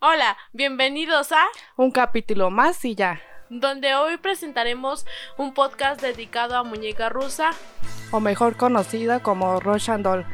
[0.00, 1.44] Hola, bienvenidos a
[1.76, 3.20] Un capítulo más y ya.
[3.50, 5.06] donde hoy presentaremos
[5.38, 7.50] un podcast dedicado a muñeca rusa.
[8.10, 10.24] O mejor conocida como Russian Doll.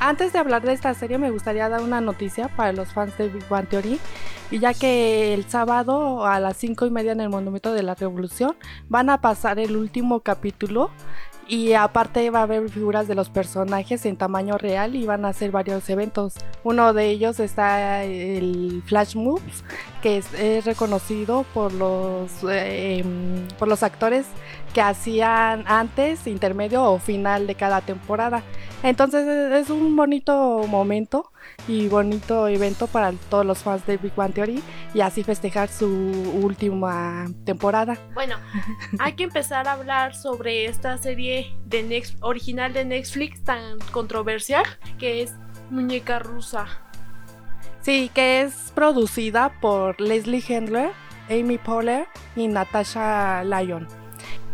[0.00, 3.28] Antes de hablar de esta serie me gustaría dar una noticia para los fans de
[3.28, 3.98] Big Bang Theory.
[4.50, 7.94] Y ya que el sábado a las 5 y media en el Monumento de la
[7.94, 8.56] Revolución
[8.88, 10.90] van a pasar el último capítulo.
[11.48, 15.28] Y aparte va a haber figuras de los personajes en tamaño real y van a
[15.28, 16.34] hacer varios eventos.
[16.64, 19.62] Uno de ellos está el Flash Moves,
[20.02, 24.26] que es, reconocido por los, em, por los actores
[24.74, 28.42] que hacían antes, intermedio o final de cada temporada.
[28.82, 31.30] Entonces es un bonito momento
[31.68, 34.62] y bonito evento para todos los fans de Big Bang Theory
[34.94, 35.88] y así festejar su
[36.42, 37.96] última temporada.
[38.14, 38.36] Bueno,
[38.98, 44.64] hay que empezar a hablar sobre esta serie de original de Netflix tan controversial
[44.98, 45.34] que es
[45.70, 46.66] Muñeca Rusa.
[47.82, 50.90] Sí, que es producida por Leslie Handler,
[51.30, 53.86] Amy Poehler y Natasha Lyon.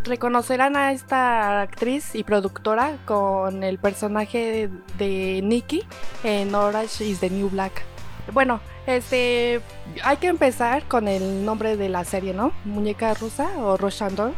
[0.05, 5.85] Reconocerán a esta actriz y productora con el personaje de Nikki
[6.25, 7.85] en Orange is the New Black.
[8.33, 9.61] Bueno, este
[10.03, 12.53] hay que empezar con el nombre de la serie, ¿no?
[12.65, 14.35] Muñeca rusa o Russian Doll.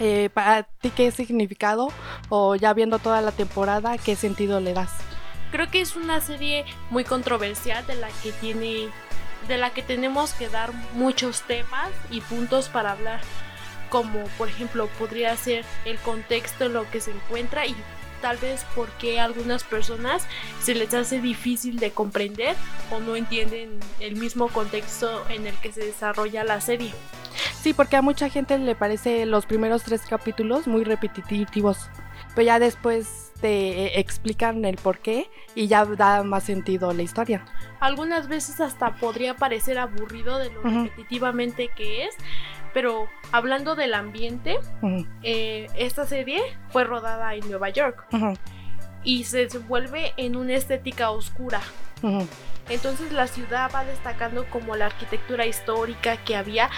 [0.00, 1.88] Eh, para ti, ¿qué significado?
[2.30, 4.90] O ya viendo toda la temporada, ¿qué sentido le das?
[5.50, 8.88] Creo que es una serie muy controversial de la que tiene
[9.48, 13.20] de la que tenemos que dar muchos temas y puntos para hablar,
[13.92, 17.76] como por ejemplo podría ser el contexto en lo que se encuentra y
[18.22, 20.26] tal vez por qué a algunas personas
[20.62, 22.56] se les hace difícil de comprender
[22.90, 26.92] o no entienden el mismo contexto en el que se desarrolla la serie.
[27.60, 31.90] Sí, porque a mucha gente le parece los primeros tres capítulos muy repetitivos,
[32.34, 37.44] pero ya después te explican el por qué y ya da más sentido la historia.
[37.80, 42.14] Algunas veces hasta podría parecer aburrido de lo repetitivamente que es,
[42.72, 44.58] pero hablando del ambiente,
[45.22, 46.40] eh, esta serie
[46.70, 48.06] fue rodada en Nueva York
[49.04, 51.60] y se desenvuelve en una estética oscura.
[52.68, 56.70] Entonces la ciudad va destacando como la arquitectura histórica que había,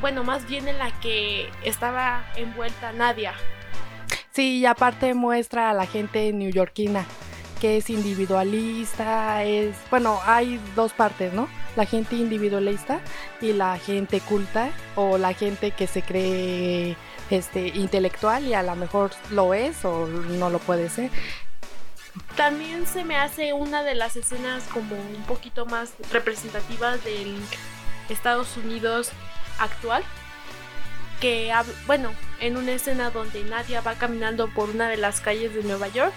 [0.00, 3.34] bueno, más bien en la que estaba envuelta Nadia.
[4.30, 7.04] Sí, y aparte muestra a la gente neoyorquina
[7.60, 11.48] que es individualista, es, bueno, hay dos partes, ¿no?
[11.78, 12.98] La gente individualista
[13.40, 16.96] y la gente culta o la gente que se cree
[17.30, 21.12] este intelectual y a lo mejor lo es o no lo puede ser.
[22.34, 27.36] También se me hace una de las escenas como un poquito más representativas del
[28.08, 29.12] Estados Unidos
[29.60, 30.02] actual.
[31.20, 31.52] Que,
[31.86, 35.86] bueno, en una escena donde Nadia va caminando por una de las calles de Nueva
[35.86, 36.12] York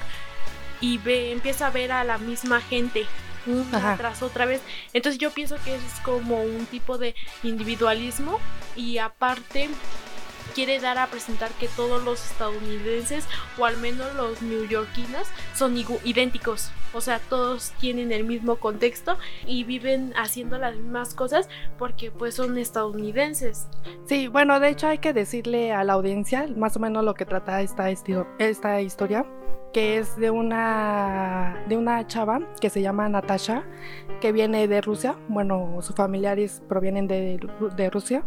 [0.80, 3.06] y ve, empieza a ver a la misma gente
[3.46, 4.62] una tras otra vez.
[4.94, 8.40] Entonces yo pienso que es como un tipo de individualismo
[8.76, 9.70] y aparte
[10.54, 13.26] quiere dar a presentar que todos los estadounidenses
[13.58, 16.72] o al menos los neoyorquinos son idénticos.
[16.94, 21.48] O sea, todos tienen el mismo contexto y viven haciendo las mismas cosas
[21.78, 23.68] porque pues son estadounidenses.
[24.06, 27.26] Sí, bueno, de hecho hay que decirle a la audiencia más o menos lo que
[27.26, 29.26] trata esta, esta historia,
[29.74, 33.64] que es de una de una chava que se llama Natasha,
[34.20, 37.40] que viene de Rusia, bueno, sus familiares provienen de,
[37.76, 38.24] de Rusia,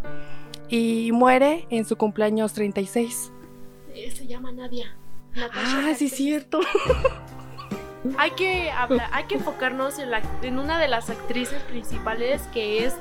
[0.69, 3.33] y muere en su cumpleaños 36.
[3.95, 4.97] Eh, Se llama Nadia.
[5.35, 6.13] Natasha Ah, sí, Castex.
[6.17, 6.61] cierto.
[8.19, 12.85] Hay que hablar, hay que enfocarnos en, la, en una de las actrices principales que
[12.85, 12.95] es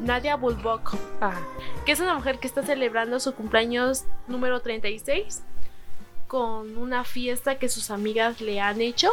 [0.00, 0.94] Nadia Bulbok.
[1.20, 1.34] Ah,
[1.84, 5.42] que es una mujer que está celebrando su cumpleaños número 36
[6.28, 9.10] con una fiesta que sus amigas le han hecho.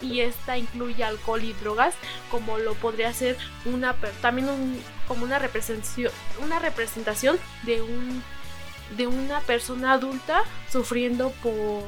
[0.00, 1.94] Y esta incluye alcohol y drogas
[2.30, 3.36] como lo podría ser
[3.66, 6.10] una también un- como una representación
[6.42, 8.22] una representación de un
[8.96, 10.42] de una persona adulta
[10.72, 11.82] sufriendo por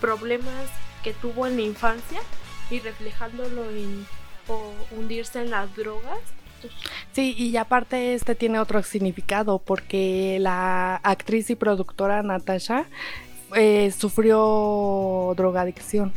[0.00, 0.68] problemas
[1.02, 2.20] que tuvo en la infancia
[2.70, 4.06] y reflejándolo en
[4.48, 6.18] o hundirse en las drogas.
[7.12, 12.86] Sí, y aparte este tiene otro significado porque la actriz y productora Natasha
[13.56, 16.12] eh, sufrió drogadicción.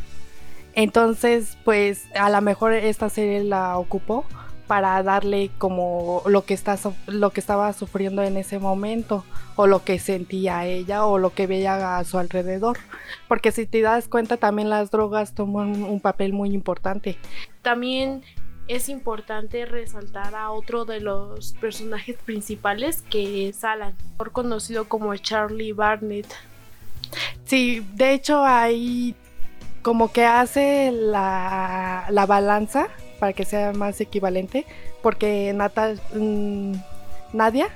[0.74, 4.24] Entonces, pues a lo mejor esta serie la ocupó
[4.66, 6.78] para darle como lo que está
[7.08, 9.24] lo que estaba sufriendo en ese momento
[9.56, 12.78] o lo que sentía ella o lo que veía a su alrededor
[13.26, 17.18] porque si te das cuenta también las drogas toman un papel muy importante
[17.62, 18.22] También
[18.70, 23.96] es importante resaltar a otro de los personajes principales que es Alan,
[24.30, 26.28] conocido como Charlie Barnett.
[27.44, 29.14] Sí, de hecho ahí
[29.82, 34.66] como que hace la, la balanza para que sea más equivalente,
[35.02, 36.72] porque Natal, mm,
[37.32, 37.68] Nadia,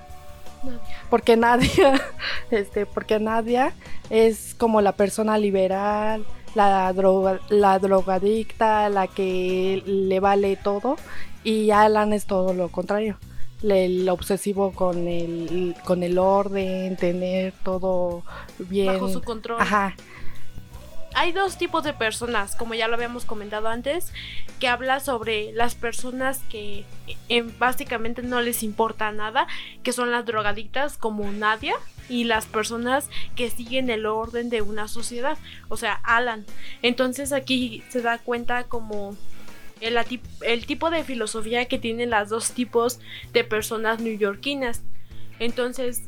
[0.63, 0.81] Nadia.
[1.11, 2.01] porque Nadia,
[2.51, 3.73] este, porque Nadia
[4.11, 10.97] es como la persona liberal, la droga, la drogadicta, la que le vale todo,
[11.43, 13.19] y Alan es todo lo contrario.
[13.69, 18.23] El obsesivo con el, con el orden, tener todo
[18.59, 18.93] bien.
[18.93, 19.61] Bajo su control.
[19.61, 19.95] Ajá,
[21.15, 24.13] Hay dos tipos de personas, como ya lo habíamos comentado antes,
[24.61, 26.85] que habla sobre las personas que
[27.29, 29.47] en, básicamente no les importa nada,
[29.83, 31.75] que son las drogadictas como Nadia,
[32.09, 35.39] y las personas que siguen el orden de una sociedad,
[35.69, 36.45] o sea, Alan.
[36.83, 39.17] Entonces aquí se da cuenta como
[39.81, 39.99] el,
[40.43, 43.01] el tipo de filosofía que tienen las dos tipos
[43.33, 44.83] de personas neoyorquinas.
[45.39, 46.03] Entonces,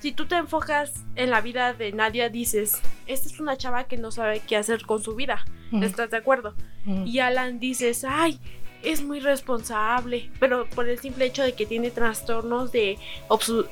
[0.00, 3.96] si tú te enfocas en la vida de Nadia, dices, esta es una chava que
[3.96, 5.44] no sabe qué hacer con su vida.
[5.72, 5.84] Ujú.
[5.84, 6.54] ¿Estás de acuerdo?
[6.86, 8.38] ujú, Y Alan dices, ay,
[8.82, 12.98] es muy responsable, pero por el simple hecho de que tiene trastornos de,
[13.28, 13.66] obsu-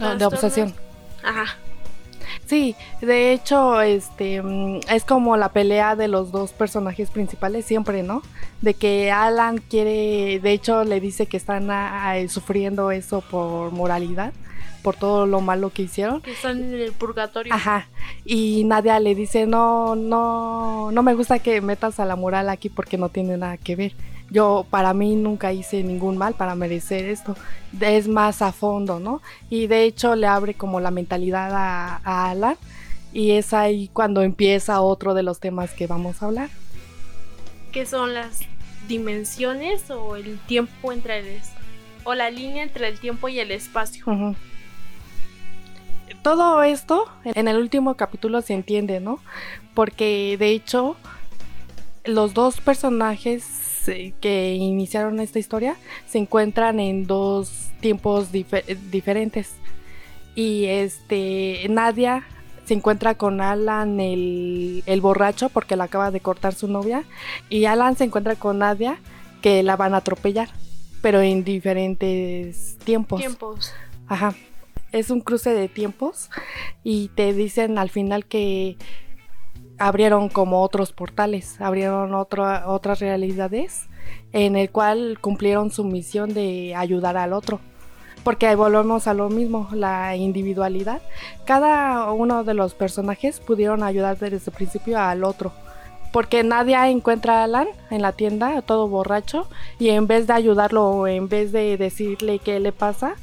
[0.00, 0.74] ah, de obsesión.
[1.22, 1.56] Ajá.
[2.46, 8.02] Sí, de hecho, este mm, es como la pelea de los dos personajes principales siempre,
[8.02, 8.22] ¿no?
[8.60, 11.68] De que Alan quiere, de hecho, le dice que están
[12.28, 14.32] sufriendo eso por moralidad,
[14.82, 16.20] por todo lo malo que hicieron.
[16.20, 17.52] Que están en el purgatorio.
[17.52, 17.88] Ajá.
[18.24, 22.68] Y Nadia le dice, no, no, no me gusta que metas a la moral aquí
[22.68, 23.92] porque no tiene nada que ver.
[24.32, 27.36] Yo para mí nunca hice ningún mal para merecer esto.
[27.80, 29.20] Es más a fondo, ¿no?
[29.50, 32.56] Y de hecho le abre como la mentalidad a, a Alan.
[33.12, 36.48] Y es ahí cuando empieza otro de los temas que vamos a hablar.
[37.72, 38.40] que son las
[38.88, 41.40] dimensiones o el tiempo entre el
[42.04, 44.04] o la línea entre el tiempo y el espacio.
[46.22, 49.18] Todo esto en el último capítulo se entiende, ¿no?
[49.74, 50.96] Porque de hecho
[52.04, 53.44] los dos personajes
[54.20, 55.76] que iniciaron esta historia
[56.08, 59.52] se encuentran en dos tiempos dife- diferentes.
[60.34, 62.24] Y este Nadia
[62.64, 67.04] se encuentra con Alan el, el borracho porque la acaba de cortar su novia.
[67.48, 68.98] Y Alan se encuentra con Nadia
[69.42, 70.48] que la van a atropellar.
[71.02, 73.20] Pero en diferentes tiempos.
[73.20, 73.72] Tiempos.
[74.06, 74.34] Ajá.
[74.92, 76.30] Es un cruce de tiempos
[76.84, 78.76] y te dicen al final que
[79.78, 83.88] abrieron como otros portales, abrieron otra- otras realidades
[84.32, 87.60] en el cual cumplieron su misión de ayudar al otro.
[88.24, 91.02] Porque volvemos a lo mismo, la individualidad.
[91.44, 95.52] Cada uno de los personajes pudieron ayudar desde el principio al otro.
[96.12, 99.48] Porque nadie encuentra a Alan en la tienda, todo borracho,
[99.78, 103.14] y en vez de ayudarlo o en vez de decirle qué le pasa,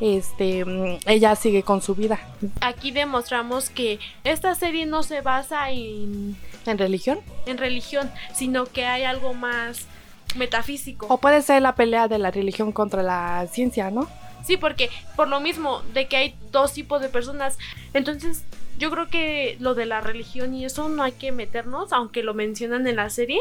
[0.00, 2.18] este, mm, ella sigue con su vida.
[2.60, 6.36] Aquí demostramos que esta serie no se basa en,
[6.66, 7.20] ¿En religión?
[7.46, 9.86] en religión, sino que hay algo más
[10.36, 11.06] metafísico.
[11.08, 14.08] O puede ser la pelea de la religión contra la ciencia, ¿no?
[14.44, 17.56] Sí, porque por lo mismo de que hay dos tipos de personas,
[17.94, 18.44] entonces
[18.78, 22.34] yo creo que lo de la religión y eso no hay que meternos, aunque lo
[22.34, 23.38] mencionan en la serie.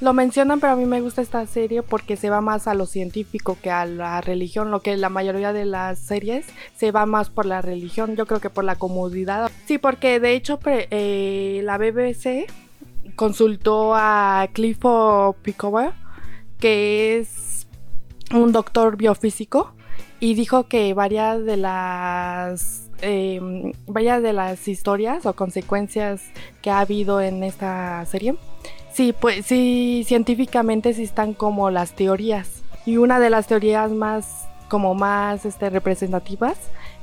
[0.00, 2.86] Lo mencionan, pero a mí me gusta esta serie porque se va más a lo
[2.86, 7.28] científico que a la religión, lo que la mayoría de las series se va más
[7.28, 9.50] por la religión, yo creo que por la comodidad.
[9.66, 12.50] Sí, porque de hecho eh, la BBC
[13.14, 15.92] consultó a Clifford Picower,
[16.58, 17.66] que es
[18.32, 19.74] un doctor biofísico,
[20.18, 26.22] y dijo que varias de las eh, varias de las historias o consecuencias
[26.62, 28.36] que ha habido en esta serie
[28.92, 32.62] Sí, pues sí, científicamente sí están como las teorías.
[32.86, 36.56] Y una de las teorías más, como más este, representativas,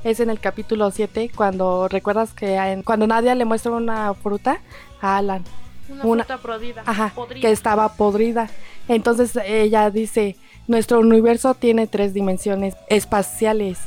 [0.04, 4.60] es en el capítulo 7, cuando recuerdas que en- cuando Nadia le muestra una fruta
[5.00, 5.44] a Alan,
[5.90, 6.82] Una, Una- fruta podrida.
[6.84, 7.40] ajá, podrida.
[7.40, 8.50] que estaba podrida.
[8.88, 13.78] Entonces ella dice, nuestro universo tiene tres dimensiones espaciales.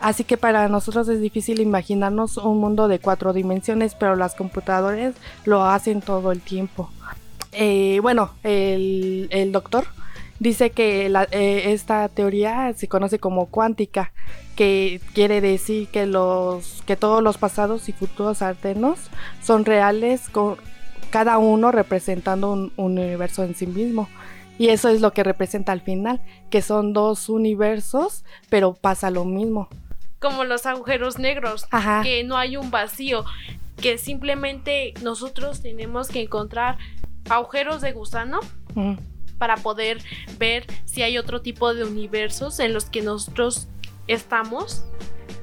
[0.00, 5.14] Así que para nosotros es difícil imaginarnos un mundo de cuatro dimensiones, pero las computadoras
[5.44, 6.90] lo hacen todo el tiempo.
[7.54, 9.86] Eh, bueno, el, el doctor
[10.40, 14.12] dice que la- eh, esta teoría se conoce como cuántica,
[14.56, 18.98] que quiere decir que los que todos los pasados y futuros alternos
[19.42, 20.56] son reales, con
[21.10, 24.08] cada uno representando un, un universo en sí mismo.
[24.58, 26.20] Y eso es lo que representa al final,
[26.50, 29.68] que son dos universos, pero pasa lo mismo.
[30.20, 32.02] Como los agujeros negros, Ajá.
[32.02, 33.24] que no hay un vacío,
[33.80, 36.78] que simplemente nosotros tenemos que encontrar
[37.28, 38.40] agujeros de gusano
[39.38, 39.98] para poder
[40.38, 43.68] ver si hay otro tipo de universos en los que nosotros
[44.06, 44.84] estamos,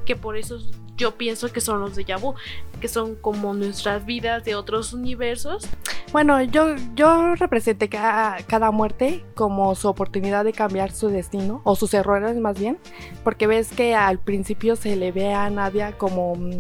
[0.05, 0.59] que por eso
[0.97, 2.35] yo pienso que son los de Yabu,
[2.79, 5.67] que son como nuestras vidas de otros universos.
[6.11, 11.75] Bueno, yo, yo representé cada, cada muerte como su oportunidad de cambiar su destino, o
[11.75, 12.77] sus errores más bien,
[13.23, 16.51] porque ves que al principio se le ve a Nadia como mm,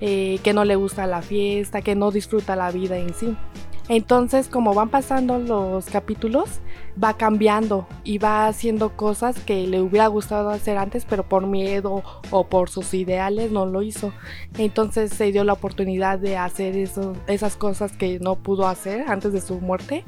[0.00, 3.36] eh, que no le gusta la fiesta, que no disfruta la vida en sí.
[3.88, 6.60] Entonces, como van pasando los capítulos,
[7.02, 12.02] va cambiando y va haciendo cosas que le hubiera gustado hacer antes, pero por miedo
[12.30, 14.12] o por sus ideales no lo hizo.
[14.56, 19.32] Entonces se dio la oportunidad de hacer eso, esas cosas que no pudo hacer antes
[19.32, 20.04] de su muerte.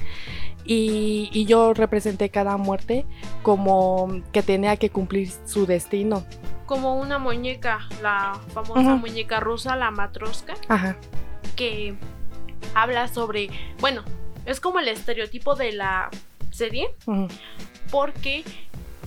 [0.64, 3.04] Y, y yo representé cada muerte
[3.42, 6.24] como que tenía que cumplir su destino.
[6.64, 10.96] Como una muñeca, la famosa muñeca rusa, la matroska, Ajá.
[11.54, 11.94] que
[12.76, 13.48] habla sobre,
[13.80, 14.02] bueno,
[14.44, 16.10] es como el estereotipo de la
[16.50, 16.94] serie,
[17.90, 18.44] porque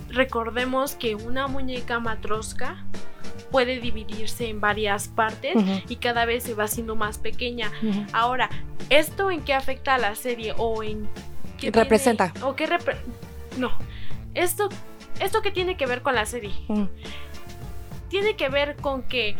[0.08, 2.84] recordemos que una muñeca matroska
[3.50, 5.54] puede dividirse en varias partes
[5.88, 7.70] y cada vez se va haciendo más pequeña.
[8.12, 8.50] Ahora,
[8.90, 11.08] ¿esto en qué afecta a la serie o en
[11.58, 12.32] qué Representa.
[12.32, 12.98] tiene- o qué repre-
[13.56, 13.70] no.
[14.34, 14.68] Esto
[15.20, 16.52] esto qué tiene que ver con la serie?
[18.08, 19.36] Tiene que ver con que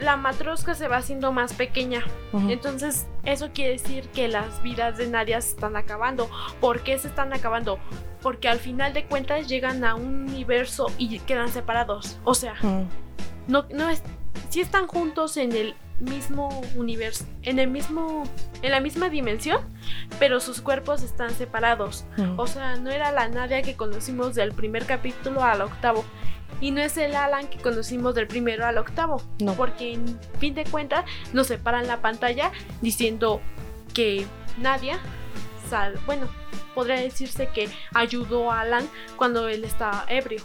[0.00, 2.04] la matrosca se va haciendo más pequeña.
[2.48, 6.28] Entonces, eso quiere decir que las vidas de Nadia se están acabando.
[6.60, 7.78] ¿Por qué se están acabando?
[8.22, 12.18] Porque al final de cuentas llegan a un universo y quedan separados.
[12.24, 12.54] O sea,
[13.46, 14.02] no, no es.
[14.50, 17.24] Sí están juntos en el mismo universo.
[17.42, 18.24] En el mismo.
[18.60, 19.60] En la misma dimensión.
[20.18, 22.04] Pero sus cuerpos están separados.
[22.36, 26.04] O sea, no era la Nadia que conocimos del primer capítulo al octavo.
[26.60, 29.22] Y no es el Alan que conocimos del primero al octavo.
[29.40, 29.54] No.
[29.54, 32.50] Porque en fin de cuentas nos separan la pantalla
[32.80, 33.40] diciendo
[33.92, 34.26] que
[34.58, 34.98] Nadia,
[35.68, 36.28] sal, bueno,
[36.74, 40.42] podría decirse que ayudó a Alan cuando él estaba ebrio.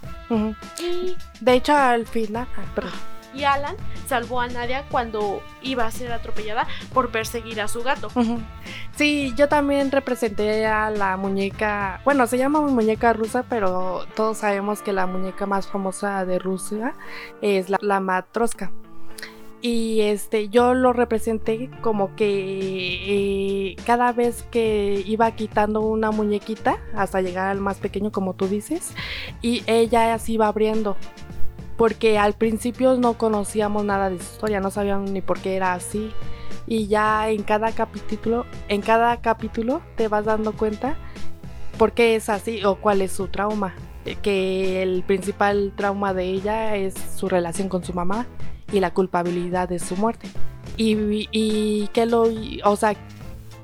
[0.79, 2.47] Y, De hecho, al final.
[2.57, 2.91] ah.
[3.33, 3.75] Y Alan
[4.07, 8.09] salvó a Nadia cuando iba a ser atropellada por perseguir a su gato.
[8.95, 14.81] Sí, yo también representé a la muñeca, bueno, se llama muñeca rusa, pero todos sabemos
[14.81, 16.93] que la muñeca más famosa de Rusia
[17.41, 18.71] es la, la matroska.
[19.61, 26.79] Y este, yo lo representé como que eh, cada vez que iba quitando una muñequita
[26.95, 28.93] hasta llegar al más pequeño, como tú dices,
[29.41, 30.97] y ella se iba abriendo.
[31.81, 35.73] Porque al principio no conocíamos nada de su historia, no sabíamos ni por qué era
[35.73, 36.11] así
[36.67, 40.95] y ya en cada capítulo, en cada capítulo te vas dando cuenta
[41.79, 43.73] por qué es así o cuál es su trauma.
[44.05, 48.27] Eh, Que el principal trauma de ella es su relación con su mamá
[48.71, 50.27] y la culpabilidad de su muerte.
[50.77, 52.25] Y, y que lo,
[52.63, 52.93] o sea,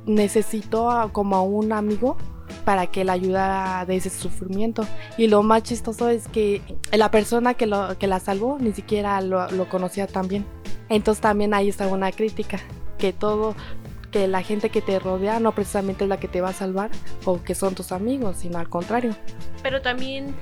[0.08, 2.18] necesitó a- como a un amigo
[2.68, 4.86] para que le ayudara de ese sufrimiento.
[5.18, 9.22] Y lo más chistoso es que la persona que, lo, que la salvó ni siquiera
[9.22, 10.46] lo, lo conocía tan bien.
[10.90, 12.60] Entonces también ahí está una crítica,
[12.98, 13.56] que todo,
[14.12, 16.92] que la gente que te rodea no precisamente es la que te va a salvar
[17.24, 19.16] o que son tus amigos, sino al contrario.
[19.64, 20.36] Pero también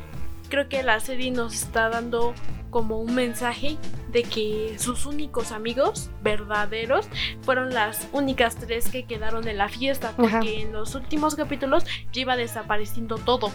[0.56, 2.34] creo que la serie nos está dando
[2.70, 3.76] como un mensaje
[4.14, 7.10] de que sus únicos amigos verdaderos
[7.42, 10.46] fueron las únicas tres que quedaron en la fiesta, porque Ajá.
[10.46, 11.84] en los últimos capítulos
[12.14, 13.52] ya iba desapareciendo todo.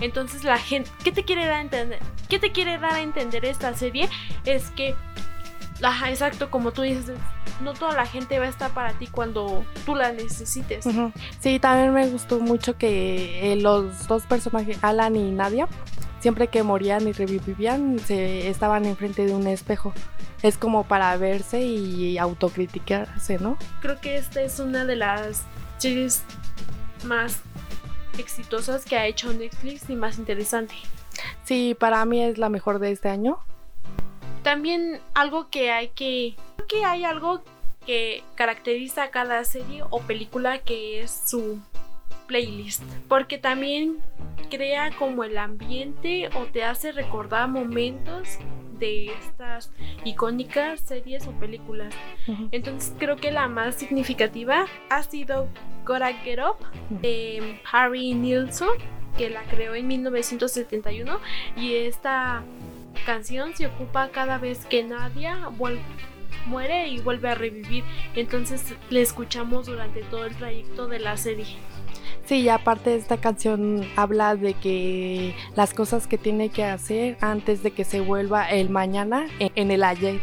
[0.00, 1.98] Entonces la gente, ¿qué te quiere dar a entender?
[2.30, 4.08] ¿Qué te quiere dar a entender esta serie?
[4.46, 4.94] Es que,
[5.82, 7.12] ajá, exacto, como tú dices,
[7.62, 10.86] no toda la gente va a estar para ti cuando tú la necesites.
[11.40, 15.68] Sí, también me gustó mucho que eh, los dos personajes, Alan y Nadia,
[16.20, 19.92] siempre que morían y revivían, se estaban enfrente de un espejo.
[20.42, 23.56] Es como para verse y autocriticarse, ¿no?
[23.80, 25.44] Creo que esta es una de las
[25.78, 26.22] series
[27.04, 27.40] más
[28.18, 30.74] exitosas que ha hecho Netflix y más interesante.
[31.44, 33.38] Sí, para mí es la mejor de este año.
[34.42, 36.36] También algo que hay que...
[36.56, 37.42] Creo que hay algo
[37.86, 41.58] que caracteriza a cada serie o película que es su
[42.28, 42.84] playlist.
[43.08, 43.96] Porque también
[44.48, 48.38] crea como el ambiente o te hace recordar momentos
[48.78, 49.72] de estas
[50.04, 51.92] icónicas series o películas.
[52.52, 55.48] Entonces creo que la más significativa ha sido
[55.84, 56.58] Gotta Get Up
[56.88, 58.78] de Harry Nilsson,
[59.16, 61.18] que la creó en 1971
[61.56, 62.44] y esta
[63.04, 65.50] canción se ocupa cada vez que Nadia
[66.46, 67.82] muere y vuelve a revivir.
[68.14, 71.56] Entonces le escuchamos durante todo el trayecto de la serie.
[72.28, 77.62] Sí, y aparte esta canción habla de que las cosas que tiene que hacer antes
[77.62, 80.20] de que se vuelva el mañana en, el ayer.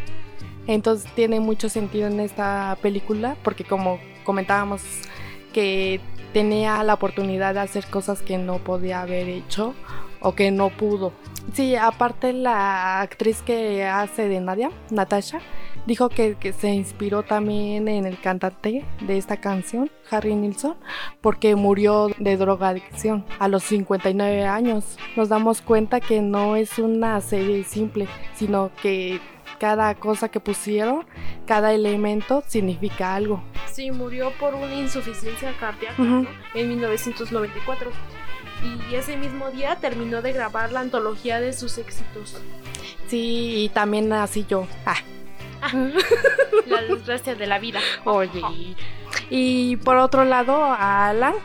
[0.68, 4.84] Entonces tiene mucho sentido en esta película porque como comentábamos
[5.52, 6.00] que
[6.32, 9.74] tenía la oportunidad de hacer cosas que no podía haber hecho
[10.20, 11.12] o que no pudo.
[11.54, 15.40] Sí, aparte la actriz que hace de Nadia, Natasha,
[15.86, 20.76] dijo que, que, se inspiró también en el cantante de esta canción, Harry Nilsson,
[21.22, 24.98] porque murió de drogadicción a los 59 años.
[25.16, 29.20] Nos damos cuenta que no es una serie simple, sino que
[29.60, 31.06] cada cosa que pusieron,
[31.46, 33.44] cada elemento significa algo.
[33.72, 36.24] Sí, murió por una insuficiencia cardíaca uh -huh.
[36.24, 36.30] ¿no?
[36.54, 37.92] en 1994
[38.64, 42.42] y ese mismo día terminó de grabar la antología de sus éxitos.
[43.08, 44.68] Sí, y también así yo.
[44.86, 44.98] Ah.
[46.66, 47.80] la desgracia de la vida.
[48.04, 48.42] Oye.
[49.30, 51.36] Y por otro lado, a Alan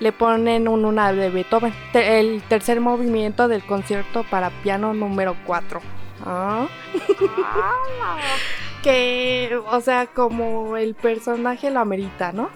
[0.00, 5.80] le ponen un una de Beethoven, el tercer movimiento del concierto para piano número 4.
[6.24, 6.66] Ah.
[8.82, 12.50] que, o sea, como el personaje lo amerita, ¿no?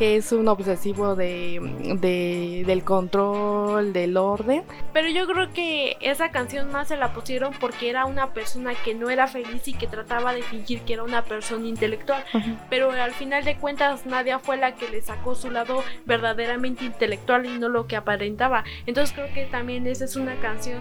[0.00, 1.60] Que es un obsesivo de,
[2.00, 4.62] de, del control, del orden.
[4.94, 8.94] Pero yo creo que esa canción más se la pusieron porque era una persona que
[8.94, 12.24] no era feliz y que trataba de fingir que era una persona intelectual.
[12.32, 12.58] Uh -huh.
[12.70, 17.44] Pero al final de cuentas Nadia fue la que le sacó su lado verdaderamente intelectual
[17.44, 18.64] y no lo que aparentaba.
[18.86, 20.80] Entonces creo que también esa es una canción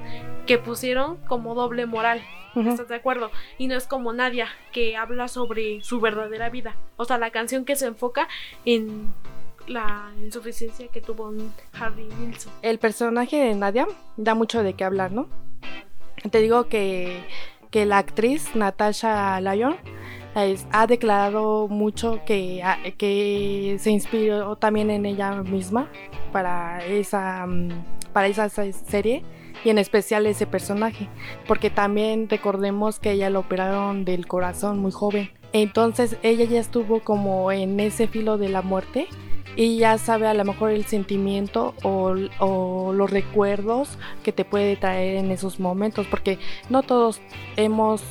[0.49, 2.23] que pusieron como doble moral.
[2.55, 2.71] Uh -huh.
[2.71, 3.29] ¿Estás de acuerdo?
[3.59, 6.75] Y no es como Nadia, que habla sobre su verdadera vida.
[6.97, 8.27] O sea, la canción que se enfoca
[8.65, 9.13] en
[9.67, 11.31] la insuficiencia que tuvo
[11.79, 12.51] Harry Nilsson.
[12.63, 13.87] El personaje de Nadia
[14.17, 15.27] da mucho de qué hablar, ¿no?
[16.31, 17.23] Te digo que,
[17.69, 19.75] que la actriz Natasha Lyon
[20.35, 22.63] es, ha declarado mucho que,
[22.97, 25.91] que se inspiró también en ella misma
[26.31, 27.45] para esa,
[28.13, 29.23] para esa serie
[29.63, 31.07] y en especial ese personaje,
[31.47, 35.31] porque también recordemos que ella lo operaron del corazón muy joven.
[35.51, 39.07] Entonces ella ya estuvo como en ese filo de la muerte
[39.55, 44.75] y ya sabe a lo mejor el sentimiento o, o, los recuerdos que te puede
[44.75, 46.37] traer en esos momentos, porque
[46.69, 47.19] no todos
[47.55, 48.01] hemos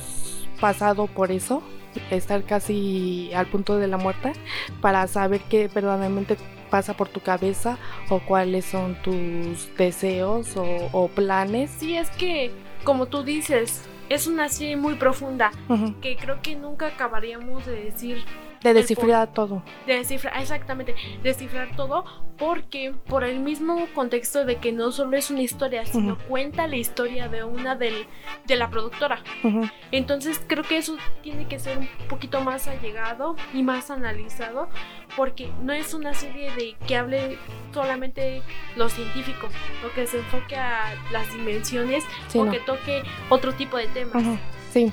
[0.59, 1.63] pasado por eso,
[2.11, 4.33] estar casi al punto de la muerte,
[4.81, 6.37] para saber que verdaderamente
[6.69, 7.77] pasa por tu cabeza
[8.09, 11.71] o cuáles son tus deseos o, o planes.
[11.79, 12.51] Sí, es que,
[12.83, 15.99] como tú dices, es una serie muy profunda uh -huh.
[16.01, 18.23] que creo que nunca acabaríamos de decir
[18.61, 19.63] de descifrar todo.
[19.85, 22.05] De descifrar, exactamente, descifrar todo
[22.37, 26.27] porque por el mismo contexto de que no solo es una historia, sino uh -huh.
[26.27, 28.07] cuenta la historia de una del,
[28.45, 29.21] de la productora.
[29.43, 29.71] Uh -huh.
[29.91, 34.69] Entonces creo que eso tiene que ser un poquito más allegado y más analizado
[35.17, 37.37] porque no es una serie de que hable
[37.73, 38.41] solamente
[38.75, 39.49] lo científico,
[39.85, 42.51] o que se enfoque a las dimensiones sí, o no.
[42.51, 44.23] que toque otro tipo de temas.
[44.71, 44.91] Sí.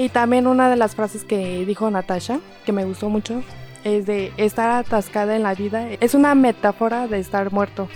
[0.00, 3.42] Y también una de las frases que dijo Natasha, que me gustó mucho,
[3.84, 5.90] es de estar atascada en la vida.
[6.00, 7.86] Es una metáfora de estar muerto,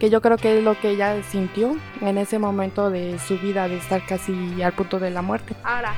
[0.00, 3.68] que yo creo que es lo que ella sintió en ese momento de su vida,
[3.68, 5.54] de estar casi al punto de la muerte.
[5.62, 5.94] Ahora,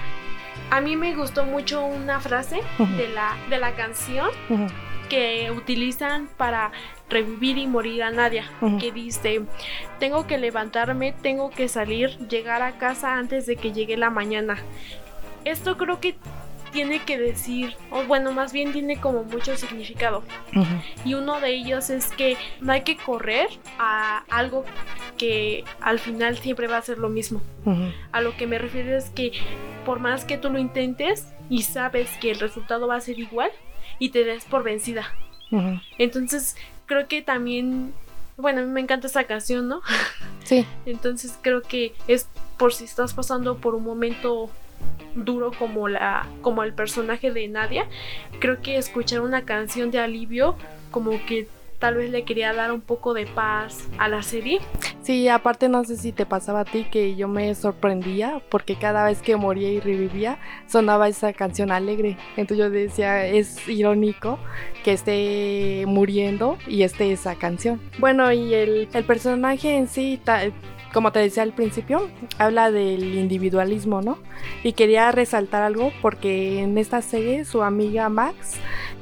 [0.70, 2.96] a mí me gustó mucho una frase uh -huh.
[2.98, 4.70] de, la, de la canción uh -huh.
[5.08, 6.72] que utilizan para
[7.08, 8.78] revivir y morir a Nadia, uh -huh.
[8.78, 9.40] que dice,
[9.98, 14.58] tengo que levantarme, tengo que salir, llegar a casa antes de que llegue la mañana
[15.50, 16.16] esto creo que
[16.72, 20.22] tiene que decir, o bueno, más bien tiene como mucho significado.
[20.54, 20.82] Uh -huh.
[21.04, 24.64] Y uno de ellos es que no hay que correr a algo
[25.16, 27.40] que al final siempre va a ser lo mismo.
[27.64, 27.92] Uh -huh.
[28.12, 29.32] A lo que me refiero es que
[29.84, 33.50] por más que tú lo intentes y sabes que el resultado va a ser igual
[33.98, 35.14] y te des por vencida.
[35.50, 35.82] Uh -huh.
[35.98, 36.56] Entonces,
[36.86, 37.94] creo que también,
[38.36, 39.80] bueno, a mí me encanta esa canción, ¿no?
[40.44, 40.66] Sí.
[40.86, 44.50] Entonces, creo que es por si estás pasando por un momento
[45.14, 47.86] duro como la como el personaje de Nadia
[48.38, 50.56] creo que escuchar una canción de alivio
[50.90, 54.60] como que tal vez le quería dar un poco de paz a la serie.
[55.02, 59.04] Sí aparte no sé si te pasaba a ti que yo me sorprendía porque cada
[59.04, 62.16] vez que moría y revivía sonaba esa canción alegre.
[62.36, 64.38] Entonces yo decía es irónico
[64.84, 67.80] que esté muriendo y esté esa canción.
[67.98, 70.20] Bueno y el, el personaje en sí
[70.92, 74.18] como te decía al principio, habla del individualismo, ¿no?
[74.62, 78.54] Y quería resaltar algo porque en esta serie su amiga Max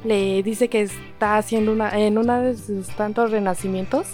[0.03, 4.07] le dice que está haciendo una, en uno de sus tantos renacimientos,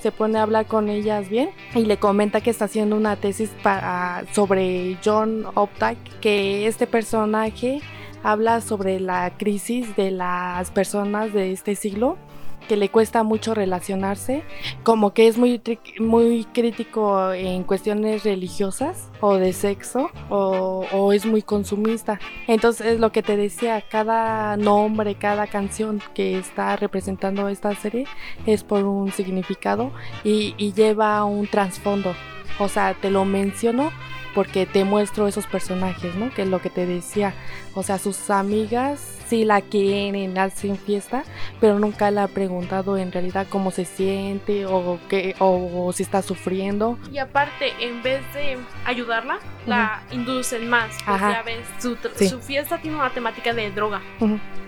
[0.00, 3.50] se pone a hablar con ellas bien y le comenta que está haciendo una tesis
[3.62, 7.80] para, sobre John Updike, que este personaje
[8.22, 12.18] habla sobre la crisis de las personas de este siglo
[12.66, 14.42] que le cuesta mucho relacionarse,
[14.82, 15.60] como que es muy,
[15.98, 22.18] muy crítico en cuestiones religiosas o de sexo o, es muy consumista.
[22.46, 28.06] Entonces es lo que te decía, cada nombre, cada canción que está representando esta serie
[28.44, 29.92] es por un significado
[30.24, 32.14] y, y lleva un trasfondo.
[32.58, 33.90] O sea, te lo menciono
[34.36, 36.28] porque te muestro esos personajes, ¿no?
[36.30, 37.34] Que es lo que te decía.
[37.76, 41.24] O sea, sus amigas sí la quieren, hacen fiesta,
[41.60, 46.22] pero nunca le ha preguntado en realidad cómo se siente o qué o, si está
[46.22, 46.98] sufriendo.
[47.12, 50.96] Y aparte, en vez de ayudarla, la inducen más.
[51.04, 54.00] Pues ya ves, su, su, fiesta tiene una temática de droga.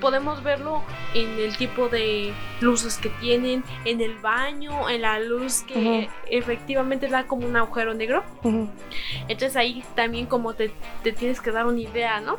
[0.00, 0.82] Podemos verlo
[1.14, 7.08] en el tipo de luces que tienen, en el baño, en la luz que efectivamente
[7.08, 8.22] da como un agujero negro.
[9.28, 12.38] Entonces ahí también como te, te tienes que dar una idea, ¿no?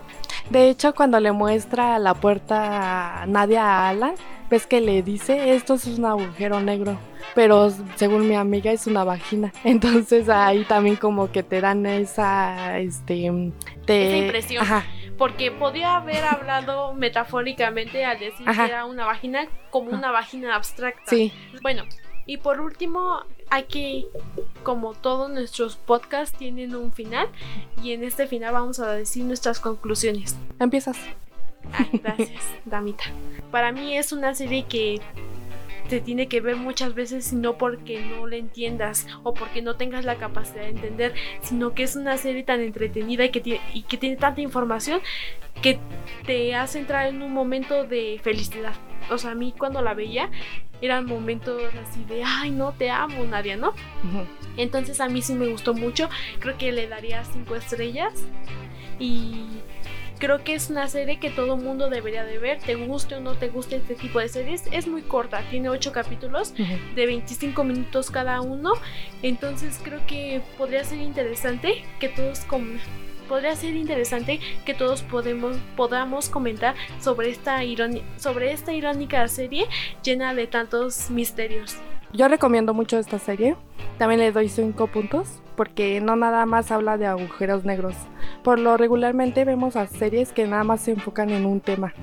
[0.50, 4.16] De hecho, cuando le muestra la puerta a Nadia a Alan,
[4.50, 6.98] ves que le dice, esto es un agujero negro,
[7.36, 9.54] pero según mi amiga es una vagina.
[9.64, 13.28] Entonces ahí también como que te dan esa, este,
[13.88, 14.66] esa impresión.
[15.18, 21.10] Porque podía haber hablado metafóricamente al decir que era una vagina como una vagina abstracta.
[21.10, 21.34] Sí.
[21.62, 21.84] Bueno,
[22.30, 24.06] y por último, hay que,
[24.62, 27.28] como todos nuestros podcasts tienen un final,
[27.82, 30.38] y en este final vamos a decir nuestras conclusiones.
[30.60, 30.96] Empiezas.
[31.92, 33.06] gracias, damita.
[33.50, 35.02] Para mí es una serie que
[35.90, 40.06] te tiene que ver muchas veces no porque no la entiendas o porque no tengas
[40.06, 43.82] la capacidad de entender, sino que es una serie tan entretenida y que tiene, y
[43.82, 45.02] que tiene tanta información
[45.64, 45.80] que
[46.28, 48.76] te hace entrar en un momento de felicidad.
[49.10, 50.30] O sea, a mí cuando la veía
[50.82, 53.74] eran momentos así de, ay, no te amo, Nadia, ¿no?
[54.58, 58.14] Entonces a mí sí me gustó mucho, creo que le daría cinco estrellas.
[59.00, 59.46] Y
[60.20, 63.36] creo que es una serie que todo mundo debería de ver, te guste o no
[63.36, 66.54] te guste este tipo de series, es muy corta, tiene ocho capítulos
[66.96, 68.74] de 25 minutos cada uno,
[69.24, 72.66] entonces creo que podría ser interesante que todos como
[73.30, 77.62] podría ser interesante que todos podemos, podamos comentar sobre esta,
[78.18, 79.68] sobre esta irónica serie
[80.04, 81.78] llena de tantos misterios.
[82.12, 83.56] Yo recomiendo mucho esta serie.
[84.00, 87.94] También le doy 5 puntos porque no nada más habla de agujeros negros.
[88.44, 91.94] Por lo regularmente vemos a series que nada más se enfocan en un tema.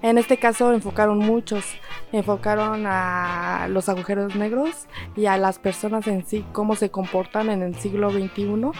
[0.00, 1.64] En este caso enfocaron muchos,
[2.12, 7.62] enfocaron a los agujeros negros y a las personas en sí, cómo se comportan en
[7.62, 8.70] el siglo XXI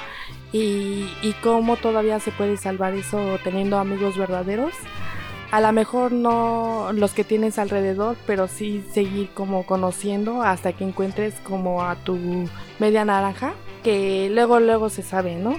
[0.52, 4.74] y, y cómo todavía se puede salvar eso teniendo amigos verdaderos
[5.50, 10.84] a lo mejor no los que tienes alrededor, pero sí seguir como conociendo hasta que
[10.84, 12.18] encuentres como a tu
[12.78, 15.56] media naranja, que luego luego se sabe, ¿no?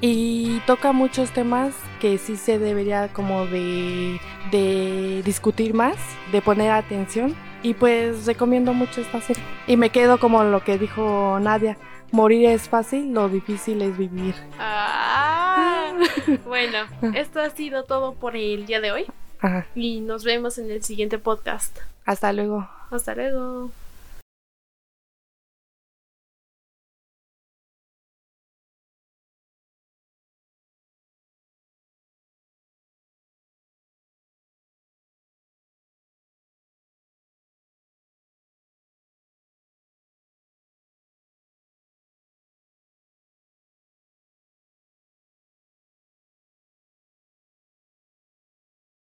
[0.00, 5.96] Y toca muchos temas que sí se debería como de, de discutir más,
[6.32, 7.34] de poner atención.
[7.64, 9.42] Y pues recomiendo mucho esta serie.
[9.68, 11.78] Y me quedo como lo que dijo Nadia.
[12.12, 14.34] Morir es fácil, lo difícil es vivir.
[14.58, 15.92] Ah,
[16.46, 16.78] bueno,
[17.14, 19.06] esto ha sido todo por el día de hoy.
[19.74, 21.76] Y nos vemos en el siguiente podcast.
[22.04, 22.68] Hasta luego.
[22.90, 23.70] Hasta luego.